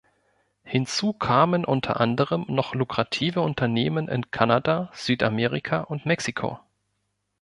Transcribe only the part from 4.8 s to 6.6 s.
Südamerika und Mexiko.